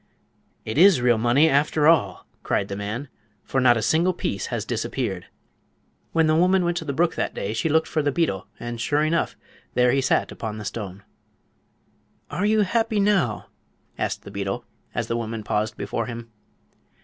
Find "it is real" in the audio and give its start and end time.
0.65-1.19